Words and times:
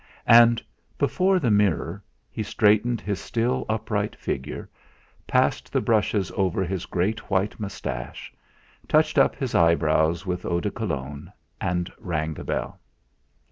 And 0.25 0.63
before 0.97 1.37
the 1.37 1.51
mirror 1.51 2.03
he 2.31 2.41
straightened 2.41 3.01
his 3.01 3.19
still 3.19 3.67
upright 3.69 4.15
figure, 4.15 4.67
passed 5.27 5.71
the 5.71 5.79
brushes 5.79 6.31
over 6.35 6.63
his 6.63 6.87
great 6.87 7.29
white 7.29 7.59
moustache, 7.59 8.33
touched 8.87 9.19
up 9.19 9.35
his 9.35 9.53
eyebrows 9.53 10.25
with 10.25 10.43
eau 10.43 10.59
de 10.59 10.71
Cologne, 10.71 11.31
and 11.61 11.93
rang 11.99 12.33
the 12.33 12.43
bell. 12.43 12.79